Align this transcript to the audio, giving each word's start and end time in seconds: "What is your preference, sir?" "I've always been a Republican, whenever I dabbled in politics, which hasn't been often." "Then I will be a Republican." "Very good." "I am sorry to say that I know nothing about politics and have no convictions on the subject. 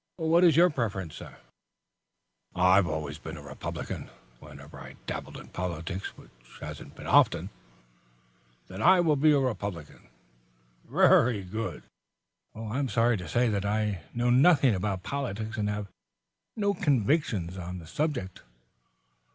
"What 0.17 0.43
is 0.43 0.55
your 0.57 0.71
preference, 0.71 1.13
sir?" 1.13 1.37
"I've 2.55 2.87
always 2.87 3.19
been 3.19 3.37
a 3.37 3.41
Republican, 3.43 4.09
whenever 4.39 4.79
I 4.79 4.95
dabbled 5.05 5.37
in 5.37 5.49
politics, 5.49 6.17
which 6.17 6.31
hasn't 6.59 6.95
been 6.95 7.05
often." 7.05 7.51
"Then 8.67 8.81
I 8.81 8.99
will 8.99 9.15
be 9.15 9.31
a 9.31 9.37
Republican." 9.39 10.07
"Very 10.89 11.43
good." 11.43 11.83
"I 12.55 12.79
am 12.79 12.89
sorry 12.89 13.15
to 13.17 13.29
say 13.29 13.47
that 13.49 13.63
I 13.63 14.01
know 14.11 14.31
nothing 14.31 14.73
about 14.73 15.03
politics 15.03 15.55
and 15.57 15.69
have 15.69 15.85
no 16.55 16.73
convictions 16.73 17.55
on 17.59 17.77
the 17.77 17.85
subject. 17.85 18.41